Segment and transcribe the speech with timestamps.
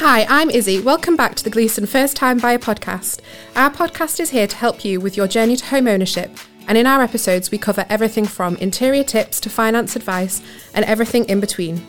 [0.00, 0.78] Hi, I'm Izzy.
[0.78, 3.20] Welcome back to the Gleeson First Time Buyer podcast.
[3.56, 6.30] Our podcast is here to help you with your journey to home ownership.
[6.68, 10.40] And in our episodes, we cover everything from interior tips to finance advice
[10.72, 11.84] and everything in between.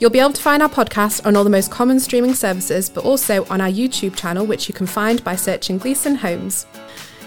[0.00, 3.04] You'll be able to find our podcast on all the most common streaming services, but
[3.04, 6.66] also on our YouTube channel, which you can find by searching Gleeson Homes.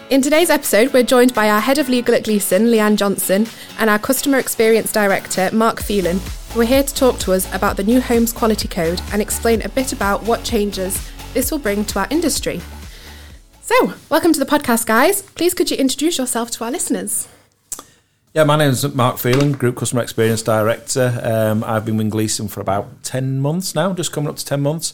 [0.10, 3.46] In today's episode, we're joined by our Head of Legal at Gleeson, Leanne Johnson,
[3.78, 6.20] and our Customer Experience Director, Mark Phelan,
[6.52, 9.62] who are here to talk to us about the new Homes Quality Code and explain
[9.62, 12.60] a bit about what changes this will bring to our industry.
[13.62, 15.22] So, welcome to the podcast, guys.
[15.22, 17.28] Please could you introduce yourself to our listeners?
[18.34, 21.22] Yeah, my name is Mark Phelan, Group Customer Experience Director.
[21.22, 24.60] Um, I've been with Gleeson for about 10 months now, just coming up to 10
[24.60, 24.92] months.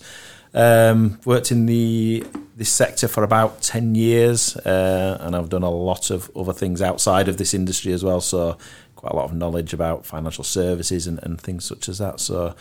[0.55, 5.70] Um, worked in the this sector for about 10 years uh, and I've done a
[5.70, 8.22] lot of other things outside of this industry as well.
[8.22, 8.58] So
[8.96, 12.22] quite a lot of knowledge about financial services and, and things such as that.
[12.22, 12.55] So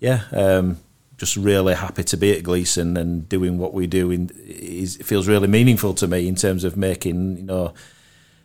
[0.00, 0.78] yeah um,
[1.18, 5.28] just really happy to be at Gleeson and doing what we do in, is, feels
[5.28, 7.74] really meaningful to me in terms of making you know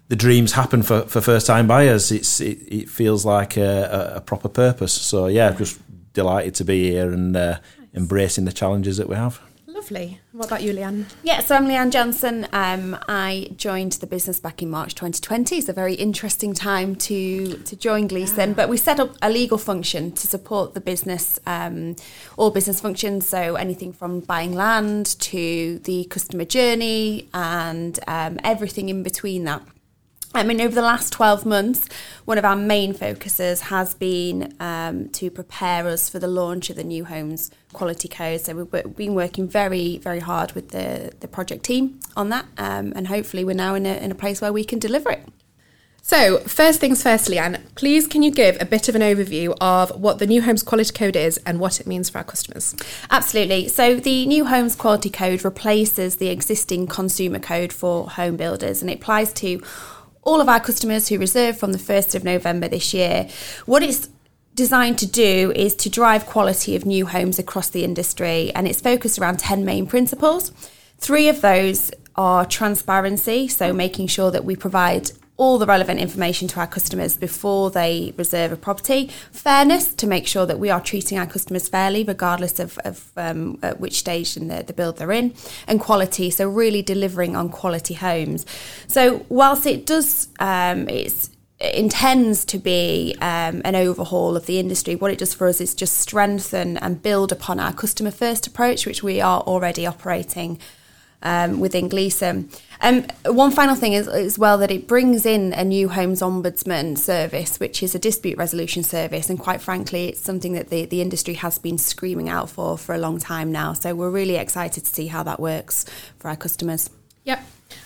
[0.09, 2.11] the dreams happen for, for first time buyers.
[2.11, 4.91] It's it, it feels like a, a, proper purpose.
[4.91, 5.79] So yeah just
[6.13, 7.59] delighted to be here and uh,
[7.93, 9.41] embracing the challenges that we have.
[9.79, 10.19] Lovely.
[10.33, 11.05] What about you, Leanne?
[11.23, 12.47] Yeah, so I'm Leanne Johnson.
[12.51, 15.57] Um, I joined the business back in March 2020.
[15.57, 19.57] It's a very interesting time to to join Gleeson, but we set up a legal
[19.57, 21.95] function to support the business, um,
[22.35, 23.25] all business functions.
[23.27, 29.61] So anything from buying land to the customer journey and um, everything in between that.
[30.33, 31.89] I mean, over the last 12 months,
[32.25, 36.75] one of our main focuses has been um, to prepare us for the launch of
[36.75, 38.41] the new homes quality code.
[38.41, 42.93] So we've been working very, very hard with the, the project team on that, um,
[42.95, 45.27] and hopefully we're now in a, in a place where we can deliver it.
[46.01, 49.91] So, first things first, Leanne, please can you give a bit of an overview of
[49.91, 52.75] what the New Homes Quality Code is and what it means for our customers?
[53.11, 53.67] Absolutely.
[53.67, 58.89] So, the New Homes Quality Code replaces the existing consumer code for home builders and
[58.89, 59.61] it applies to
[60.23, 63.29] all of our customers who reserve from the 1st of November this year.
[63.65, 64.09] What it's
[64.55, 68.81] designed to do is to drive quality of new homes across the industry, and it's
[68.81, 70.51] focused around 10 main principles.
[70.97, 76.49] Three of those are transparency, so making sure that we provide all the relevant information
[76.49, 79.07] to our customers before they reserve a property.
[79.31, 83.57] Fairness to make sure that we are treating our customers fairly, regardless of, of um,
[83.63, 85.33] at which stage in the, the build they're in.
[85.65, 88.45] And quality, so really delivering on quality homes.
[88.87, 91.29] So whilst it does, um, it's
[91.61, 94.95] intends to be um, an overhaul of the industry.
[94.95, 98.85] What it does for us is just strengthen and build upon our customer first approach,
[98.85, 100.57] which we are already operating
[101.21, 102.49] um, within Gleeson.
[102.81, 106.97] Um, one final thing is as well that it brings in a new homes ombudsman
[106.97, 111.01] service, which is a dispute resolution service, and quite frankly, it's something that the, the
[111.01, 113.73] industry has been screaming out for for a long time now.
[113.73, 115.85] So we're really excited to see how that works
[116.19, 116.89] for our customers.
[117.25, 117.43] Yep.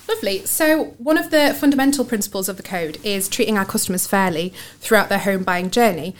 [0.08, 0.46] Lovely.
[0.46, 5.10] So, one of the fundamental principles of the code is treating our customers fairly throughout
[5.10, 6.16] their home buying journey.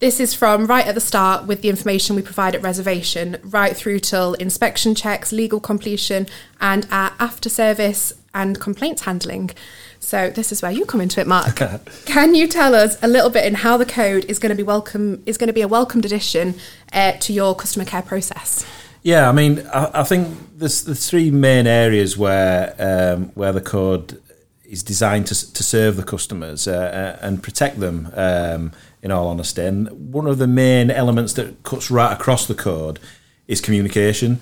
[0.00, 3.76] This is from right at the start with the information we provide at reservation, right
[3.76, 6.28] through till inspection checks, legal completion,
[6.60, 9.50] and our after service and complaints handling.
[9.98, 11.56] So this is where you come into it, Mark.
[12.06, 14.62] Can you tell us a little bit in how the code is going to be
[14.62, 16.54] welcome is going to be a welcomed addition
[16.92, 18.64] uh, to your customer care process?
[19.02, 20.28] Yeah, I mean, I, I think
[20.58, 24.22] there's the three main areas where um, where the code
[24.68, 28.12] is designed to, to serve the customers uh, uh and protect them.
[28.14, 29.62] Um, in all honesty.
[29.62, 32.98] And one of the main elements that cuts right across the code
[33.46, 34.40] is communication.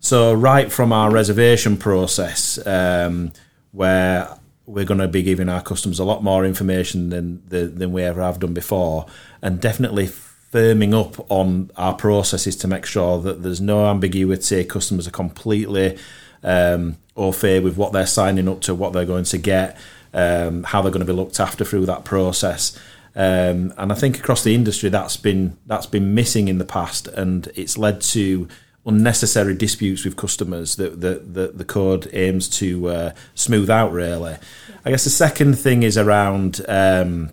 [0.00, 3.32] So, right from our reservation process, um,
[3.72, 4.28] where
[4.66, 8.22] we're going to be giving our customers a lot more information than, than we ever
[8.22, 9.06] have done before,
[9.42, 14.64] and definitely firming up on our processes to make sure that there's no ambiguity.
[14.64, 15.98] Customers are completely
[16.42, 19.76] um, au fait with what they're signing up to, what they're going to get,
[20.12, 22.78] um, how they're going to be looked after through that process.
[23.16, 27.06] Um, and I think across the industry that's been that's been missing in the past,
[27.06, 28.48] and it's led to
[28.86, 33.92] unnecessary disputes with customers that the, the, the code aims to uh, smooth out.
[33.92, 34.36] Really,
[34.84, 37.30] I guess the second thing is around um,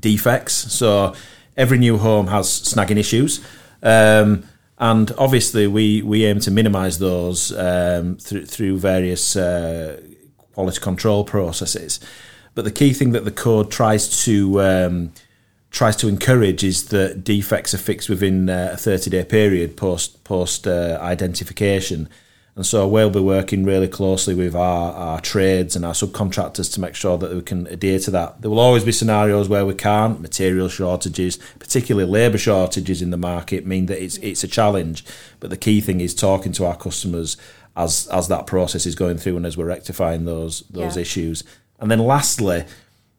[0.00, 0.52] defects.
[0.52, 1.14] So
[1.56, 3.40] every new home has snagging issues.
[3.82, 4.44] Um,
[4.78, 10.00] and obviously, we, we aim to minimise those um, through, through various uh,
[10.52, 12.00] quality control processes.
[12.54, 15.12] But the key thing that the code tries to um,
[15.70, 20.24] tries to encourage is that defects are fixed within uh, a 30 day period post
[20.24, 22.08] post uh, identification,
[22.56, 26.80] And so we'll be working really closely with our, our trades and our subcontractors to
[26.80, 28.40] make sure that we can adhere to that.
[28.40, 30.22] There will always be scenarios where we can't.
[30.22, 35.04] Material shortages, particularly labour shortages in the market, mean that it's it's a challenge.
[35.38, 37.36] But the key thing is talking to our customers
[37.76, 41.02] as as that process is going through and as we're rectifying those those Yeah.
[41.02, 41.44] issues.
[41.78, 42.64] And then lastly,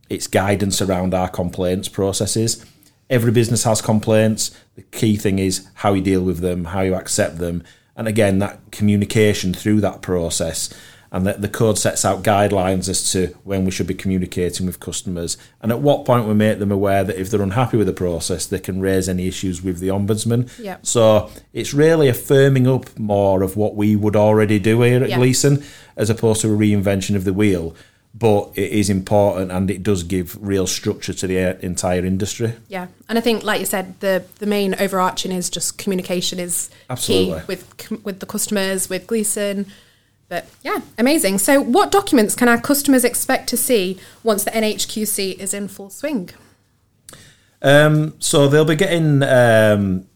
[0.10, 2.66] it's guidance around our complaints processes.
[3.08, 4.50] Every business has complaints.
[4.76, 7.64] The key thing is how you deal with them, how you accept them,
[7.98, 10.74] and again that communication through that process.
[11.10, 14.82] And that the code sets out guidelines as to when we should be communicating with
[14.82, 17.94] customers, and at what point we make them aware that if they're unhappy with the
[17.94, 20.52] process, they can raise any issues with the ombudsman.
[20.60, 20.80] Yeah.
[20.84, 25.18] So it's really a firming up more of what we would already do here at.
[25.18, 25.64] Gleeson,
[25.96, 27.74] as opposed to a reinvention of the wheel.
[28.18, 32.54] But it is important, and it does give real structure to the entire industry.
[32.68, 36.70] Yeah, and I think, like you said, the the main overarching is just communication is
[36.90, 37.40] Absolutely.
[37.40, 39.68] key with with the customers, with Gleeson.
[40.30, 41.38] But yeah, amazing.
[41.38, 45.90] So, what documents can our customers expect to see once the NHQC is in full
[45.90, 46.30] swing?
[47.62, 50.08] Um, so they'll be getting, um,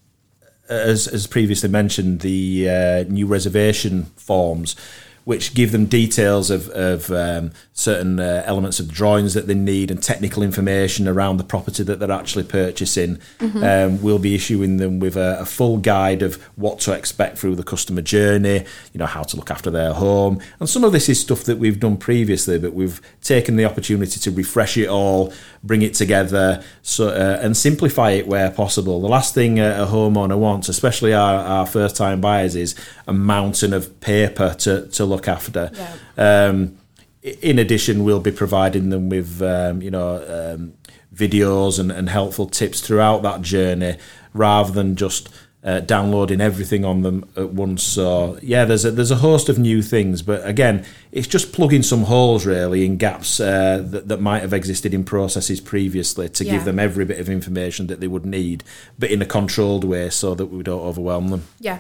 [0.70, 4.76] as, as previously mentioned, the uh, new reservation forms,
[5.24, 9.92] which give them details of, of um, certain uh, elements of drawings that they need
[9.92, 13.20] and technical information around the property that they're actually purchasing.
[13.64, 17.56] Um, we'll be issuing them with a, a full guide of what to expect through
[17.56, 20.40] the customer journey, you know, how to look after their home.
[20.60, 24.20] And some of this is stuff that we've done previously, but we've taken the opportunity
[24.20, 25.34] to refresh it all,
[25.64, 29.00] bring it together, so uh, and simplify it where possible.
[29.02, 32.76] The last thing a, a homeowner wants, especially our, our first time buyers, is
[33.08, 35.70] a mountain of paper to, to look after.
[36.18, 36.78] Um,
[37.22, 40.16] in addition, we'll be providing them with um, you know
[40.56, 40.74] um,
[41.14, 43.98] videos and, and helpful tips throughout that journey,
[44.34, 45.30] rather than just
[45.64, 47.84] uh, downloading everything on them at once.
[47.84, 51.84] So yeah, there's a, there's a host of new things, but again, it's just plugging
[51.84, 56.44] some holes really in gaps uh, that that might have existed in processes previously to
[56.44, 56.54] Yeah.
[56.54, 58.64] give them every bit of information that they would need,
[58.98, 61.44] but in a controlled way so that we don't overwhelm them.
[61.60, 61.78] Yeah.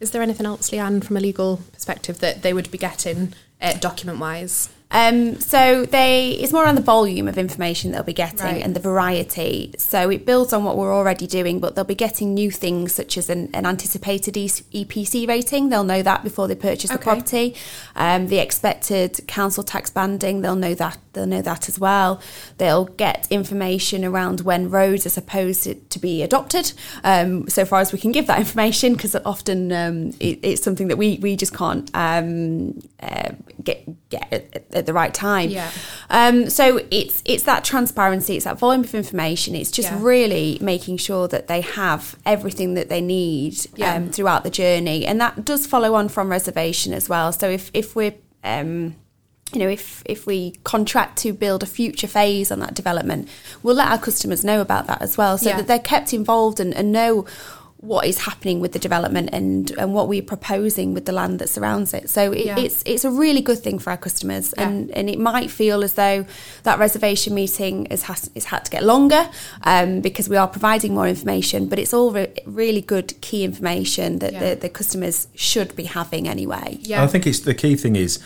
[0.00, 3.74] Is there anything else, Leanne, from a legal perspective that they would be getting uh,
[3.74, 4.70] document wise?
[4.92, 8.62] Um, so they it's more on the volume of information they'll be getting Right.
[8.64, 9.72] and the variety.
[9.78, 13.16] So it builds on what we're already doing, but they'll be getting new things such
[13.16, 15.68] as an, an anticipated E- EPC rating.
[15.68, 17.54] They'll know that before they purchase the property.
[17.94, 20.98] Um, the expected council tax banding, they'll know that.
[21.12, 22.20] They'll know that as well.
[22.58, 26.72] They'll get information around when roads are supposed to, to be adopted.
[27.02, 30.88] Um, so far as we can give that information, because often um, it, it's something
[30.88, 33.30] that we we just can't um, uh,
[33.62, 35.50] get get at the right time.
[35.50, 35.70] Yeah.
[36.10, 39.54] Um, so it's it's that transparency, it's that volume of information.
[39.54, 39.98] It's just Yeah.
[40.00, 43.94] really making sure that they have everything that they need Yeah.
[43.94, 47.32] um, throughout the journey, and that does follow on from reservation as well.
[47.32, 48.96] So if if we're um,
[49.52, 53.28] you know, if if we contract to build a future phase on that development,
[53.62, 55.56] we'll let our customers know about that as well, so Yeah.
[55.56, 57.26] that they're kept involved and, and know
[57.82, 61.48] what is happening with the development and, and what we're proposing with the land that
[61.48, 62.10] surrounds it.
[62.10, 62.58] So it, Yeah.
[62.58, 65.94] it's it's a really good thing for our customers, and, and it might feel as
[65.94, 66.26] though
[66.64, 69.28] that reservation meeting is has, is had to get longer
[69.62, 74.18] um, because we are providing more information, but it's all re- really good key information
[74.18, 74.40] that Yeah.
[74.54, 76.76] the, the customers should be having anyway.
[76.82, 77.02] Yeah.
[77.02, 78.18] I think it's the key thing is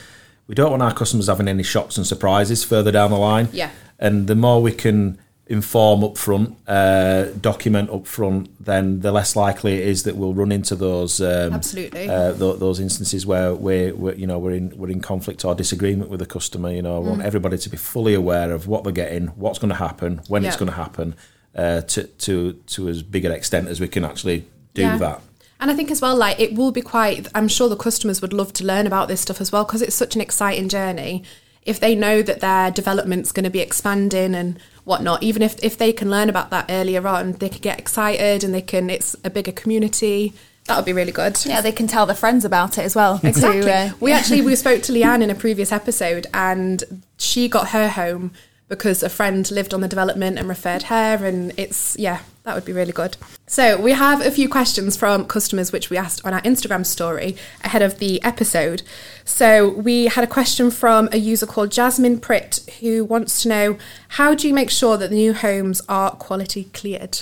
[0.48, 3.48] we don't want our customers having any shocks and surprises further down the line.
[3.52, 3.70] Yeah.
[4.00, 9.36] And the more we can inform up front, uh, document up front, then the less
[9.36, 12.08] likely it is that we'll run into those um, Absolutely.
[12.08, 15.54] uh, th- those instances where we're, we're you know we're in we're in conflict or
[15.54, 16.70] disagreement with the customer.
[16.72, 17.08] You know, I Mm.
[17.10, 20.44] want everybody to be fully aware of what they're getting, what's going to happen, when
[20.46, 21.14] it's going to happen,
[21.54, 24.96] uh, to to to as big an extent as we can actually do Yeah.
[24.96, 25.20] that.
[25.60, 27.28] And I think as well, like it will be quite.
[27.34, 29.94] I'm sure the customers would love to learn about this stuff as well because it's
[29.94, 31.22] such an exciting journey.
[31.64, 35.78] If they know that their development's going to be expanding and whatnot, even if if
[35.78, 38.90] they can learn about that earlier on, they can get excited and they can.
[38.90, 40.34] It's a bigger community.
[40.66, 41.38] That would be really good.
[41.44, 43.18] Yeah, they can tell their friends about it as well.
[43.18, 43.70] to, Exactly.
[43.70, 47.88] uh, we actually we spoke to Leanne in a previous episode, and she got her
[47.88, 48.32] home
[48.74, 52.64] because a friend lived on the development and referred her, and it's yeah, that would
[52.64, 53.16] be really good.
[53.46, 57.36] So we have a few questions from customers which we asked on our Instagram story
[57.62, 58.82] ahead of the episode.
[59.24, 63.78] So we had a question from a user called Jasmine Pritt who wants to know
[64.08, 67.20] how do you make sure that the new homes are quality cleared?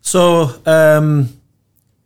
[0.00, 1.40] So um,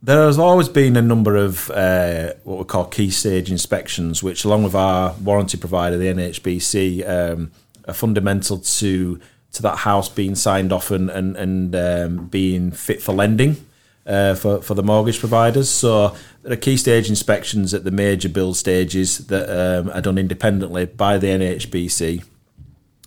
[0.02, 4.44] there has always been a number of uh, what we call key stage inspections, which,
[4.44, 7.52] along with our warranty provider, the NHBC, um,
[7.86, 9.20] are fundamental to
[9.52, 13.64] to that house being signed off and and, and um, being fit for lending.
[14.06, 15.70] uh, for for the mortgage providers.
[15.70, 20.18] So there are key stage inspections at the major build stages that um, are done
[20.18, 22.24] independently by the NHBC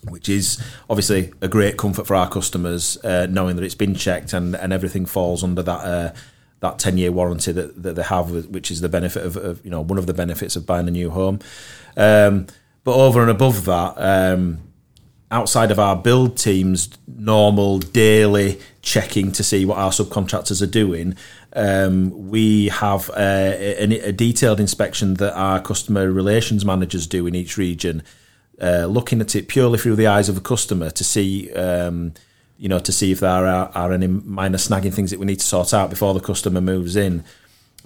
[0.08, 4.32] which is obviously a great comfort for our customers, uh, knowing that it's been checked
[4.32, 6.12] and, and everything falls under that uh,
[6.60, 9.70] that ten year warranty that, that they have, which is the benefit of, of, you
[9.70, 11.40] know one of the benefits of buying a new home.
[11.96, 12.46] Um,
[12.84, 14.60] but over and above that, um,
[15.30, 21.16] outside of our build teams, normal daily checking to see what our subcontractors are doing.
[21.52, 27.34] Um, we have a, a, a detailed inspection that our customer relations managers do in
[27.34, 28.02] each region
[28.60, 32.12] uh, looking at it purely through the eyes of a customer to see, um,
[32.58, 35.40] you know, to see if there are, are any minor snagging things that we need
[35.40, 37.24] to sort out before the customer moves in.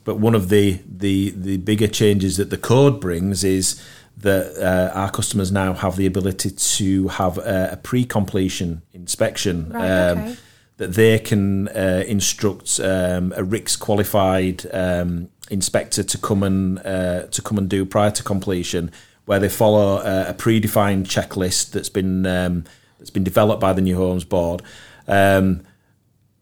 [0.05, 3.81] But one of the the the bigger changes that the code brings is
[4.17, 9.71] that uh, our customers now have the ability to have a, a pre-completion inspection.
[9.71, 10.37] Right, um, okay.
[10.79, 17.27] That they can uh, instruct um, a RICS qualified um, inspector to come and uh,
[17.27, 18.91] to come and do prior to completion,
[19.27, 22.65] where they follow a, a predefined checklist that's been um,
[22.99, 24.63] that's been developed by the New Homes Board,
[25.07, 25.61] um,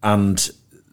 [0.02, 0.50] and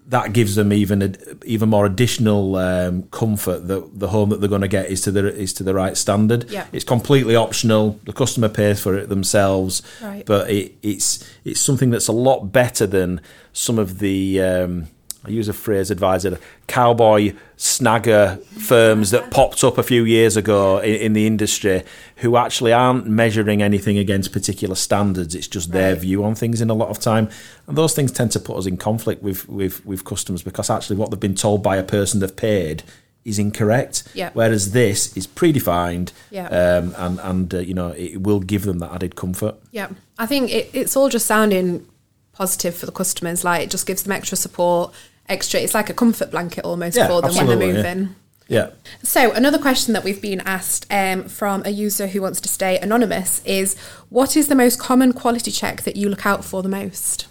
[0.08, 1.12] that gives them even a,
[1.46, 5.12] even more additional um, comfort that the home that they're going to get is to
[5.12, 6.50] the is to the right standard.
[6.50, 6.66] Yeah.
[6.72, 8.00] It's completely optional.
[8.06, 10.26] The customer pays for it themselves, Right.
[10.26, 13.22] but it, it's it's something that's a lot better than
[13.54, 14.42] some of the.
[14.42, 14.88] Um,
[15.28, 20.80] I use a phrase advisor, cowboy snagger firms that popped up a few years ago
[20.80, 21.84] in, in the industry
[22.18, 25.36] who actually aren't measuring anything against particular standards.
[25.36, 26.02] It's just their Right.
[26.02, 27.30] view on things in a lot of time.
[27.68, 30.96] And those things tend to put us in conflict with, with, with customers because actually
[30.96, 32.84] what they've been told by a person they've paid
[33.26, 34.04] is incorrect.
[34.14, 34.30] Yeah.
[34.34, 36.48] Whereas this is predefined Yeah.
[36.48, 39.56] um, and, and uh, you know, it will give them that added comfort.
[39.72, 41.86] Yeah, I think it, it's all just sounding
[42.32, 43.44] positive for the customers.
[43.44, 44.94] Like it just gives them extra support,
[45.30, 45.60] extra.
[45.60, 47.94] It's like a comfort blanket almost Yeah, for them when they're absolutely, yeah.
[47.96, 48.16] moving.
[48.50, 48.70] Yeah.
[49.04, 52.80] So another question that we've been asked um, from a user who wants to stay
[52.80, 53.78] anonymous is,
[54.10, 57.28] what is the most common quality check that you look out for the most?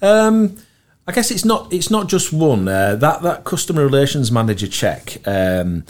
[0.00, 0.56] Um,
[1.06, 2.68] I guess it's not it's not just one.
[2.68, 5.84] Uh, that that customer relations manager check um,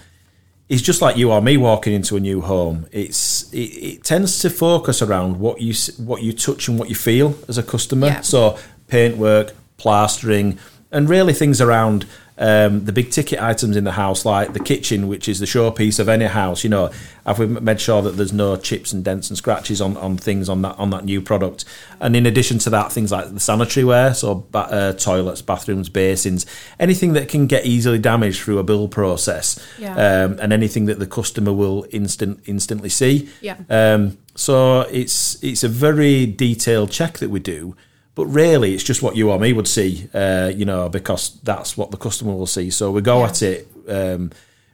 [0.69, 2.87] is just like you or me walking into a new home.
[2.93, 6.95] It's it, it tends to focus around what you what you touch and what you
[6.95, 8.07] feel as a customer.
[8.07, 8.21] Yeah.
[8.21, 10.59] So paintwork, plastering,
[10.93, 12.07] and really things around
[12.39, 15.99] um, the big ticket items in the house, like the kitchen, which is the showpiece
[15.99, 16.65] of any house.
[16.65, 16.91] You know,
[17.25, 20.51] have we made sure that there's no chips and dents and scratches on, on things
[20.51, 21.65] on that on that new product?
[21.99, 25.89] And in addition to that, things like the sanitary ware, so ba- uh, toilets, bathrooms,
[25.89, 26.45] basins,
[26.79, 29.95] anything that can get easily damaged through a build process, Yeah.
[29.95, 33.31] um, and anything that the customer will instant instantly see.
[33.41, 33.57] Yeah.
[33.71, 37.75] Um, so it's it's a very detailed check that we do,
[38.17, 41.77] but really it's just what you or me would see, uh, you know, because that's
[41.77, 42.71] what the customer will see.
[42.71, 43.27] So we go Yeah.
[43.29, 44.31] at it um,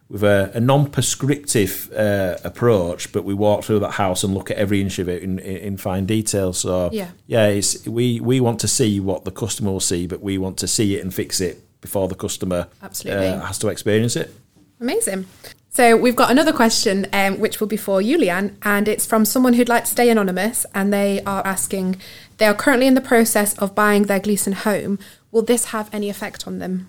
[0.09, 4.57] with a, a non-prescriptive uh, approach, but we walk through that house and look at
[4.57, 6.53] every inch of it in, in, in fine detail.
[6.53, 7.09] So Yeah.
[7.27, 10.57] yeah, it's we we want to see what the customer will see, but we want
[10.59, 13.27] to see it and fix it before the customer Absolutely.
[13.29, 14.35] uh, has to experience it.
[14.81, 15.27] Amazing.
[15.71, 19.25] So we've got another question, um, which will be for you, Leanne, and it's from
[19.25, 21.97] someone who'd like to stay anonymous, and they are asking,
[22.43, 24.99] they are currently in the process of buying their Gleeson home.
[25.31, 26.89] Will this have any effect on them?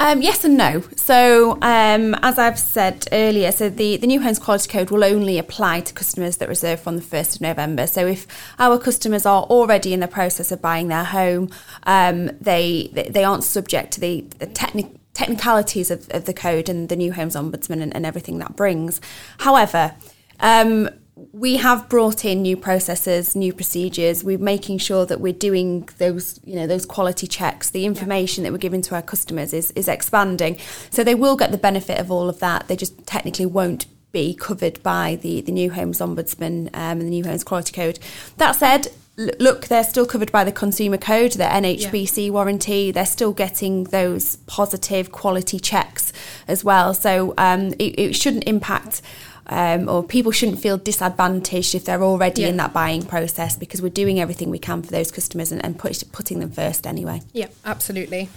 [0.00, 0.82] Um, yes and no.
[0.96, 5.38] So, um, as I've said earlier, so the, the new homes quality code will only
[5.38, 7.86] apply to customers that reserve from the 1st of November.
[7.86, 8.26] So, if
[8.58, 11.48] our customers are already in the process of buying their home,
[11.84, 16.88] um, they they aren't subject to the, the techni- technicalities of, of the code and
[16.88, 19.00] the new homes ombudsman and, and everything that brings.
[19.38, 19.94] However,
[20.40, 20.90] um,
[21.32, 24.24] we have brought in new processes, new procedures.
[24.24, 27.70] We're making sure that we're doing those, you know, those quality checks.
[27.70, 30.58] The information that we're giving to our customers is is expanding,
[30.90, 32.66] so they will get the benefit of all of that.
[32.68, 37.10] They just technically won't be covered by the the new homes ombudsman um, and the
[37.10, 37.98] new homes quality code.
[38.38, 38.88] That said.
[39.16, 42.90] l- Look, they're still covered by the consumer code, their NHBC warranty.
[42.90, 46.12] They're still getting those positive quality checks
[46.48, 46.92] as well.
[46.94, 49.02] So um, it, it shouldn't impact
[49.46, 52.48] um, or people shouldn't feel disadvantaged if they're already Yeah.
[52.48, 55.78] in that buying process because we're doing everything we can for those customers and, and
[55.78, 57.20] put, putting them first anyway.
[57.32, 58.28] Yeah, absolutely.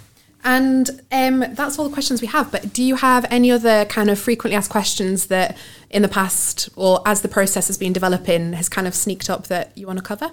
[0.43, 2.51] And um, that's all the questions we have.
[2.51, 5.57] But do you have any other kind of frequently asked questions that
[5.89, 9.47] in the past or as the process has been developing has kind of sneaked up
[9.47, 10.31] that you want to cover?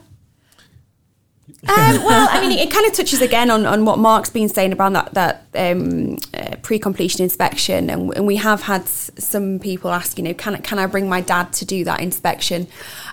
[1.66, 4.72] Um, well, I mean, it, kind of touches again on, on what Mark's been saying
[4.72, 10.18] about that that um, uh, pre-completion inspection, and, and we have had some people ask,
[10.18, 12.66] you know, can can I bring my dad to do that inspection?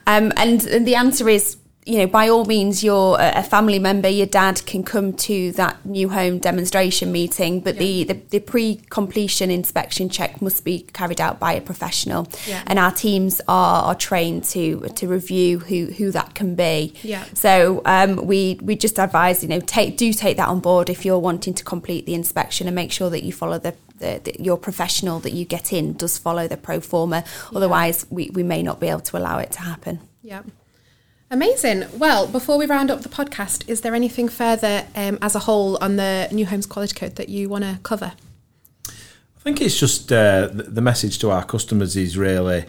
[0.05, 4.07] Um, and, and the answer is you know, by all means, you're a family member,
[4.07, 7.79] your dad can come to that new home demonstration meeting, but yeah.
[7.79, 12.27] the, the, the pre completion inspection check must be carried out by a professional.
[12.45, 12.61] Yeah.
[12.67, 16.93] And our teams are, are trained to to review who, who that can be.
[17.01, 17.25] Yeah.
[17.33, 21.03] So um, we, we just advise, you know, take do take that on board if
[21.03, 24.35] you're wanting to complete the inspection and make sure that you follow the, the, the
[24.39, 27.23] your professional that you get in does follow the pro forma.
[27.55, 29.99] Otherwise, we, we may not be able to allow it to happen.
[30.21, 30.43] Yeah.
[31.31, 31.85] Amazing.
[31.97, 35.77] Well, before we round up the podcast, is there anything further um, as a whole
[35.81, 38.11] on the New Homes Quality Code that you want to cover?
[38.89, 42.65] I think it's just uh, the message to our customers is really,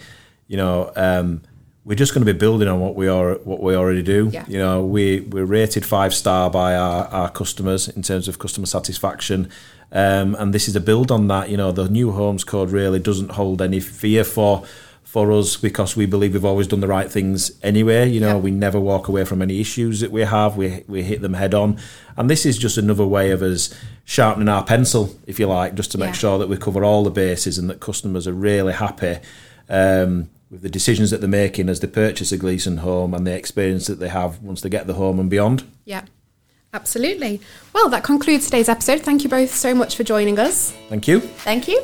[0.47, 1.42] you know, um,
[1.85, 4.31] we're just going to be building on what we are what we already do.
[4.33, 4.45] Yeah.
[4.47, 8.66] You know, we we're rated five star by our, our customers in terms of customer
[8.66, 9.50] satisfaction,
[9.90, 11.50] um, and this is a build on that.
[11.50, 14.62] You know, the new homes code really doesn't hold any fear for
[15.04, 18.09] for us because we believe we've always done the right things anyway.
[18.09, 18.37] You know, yeah.
[18.37, 20.56] we never walk away from any issues that we have.
[20.56, 21.78] We we hit them head on,
[22.16, 25.92] and this is just another way of us sharpening our pencil, if you like, just
[25.92, 26.12] to make yeah.
[26.12, 29.18] sure that we cover all the bases and that customers are really happy.
[29.68, 33.35] Um, with the decisions that they're making as they purchase a Gleeson home and the
[33.35, 35.64] experience that they have once they get the home and beyond.
[35.87, 36.02] Yeah,
[36.75, 37.40] absolutely.
[37.73, 39.00] Well, that concludes today's episode.
[39.00, 40.73] Thank you both so much for joining us.
[40.90, 41.21] Thank you.
[41.21, 41.82] Thank you.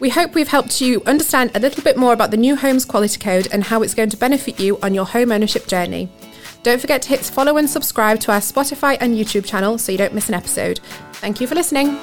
[0.00, 3.18] We hope we've helped you understand a little bit more about the new Homes Quality
[3.18, 6.08] Code and how it's going to benefit you on your home ownership journey.
[6.62, 9.98] Don't forget to hit follow and subscribe to our Spotify and YouTube channel so you
[9.98, 10.80] don't miss an episode.
[11.14, 11.98] Thank you for listening.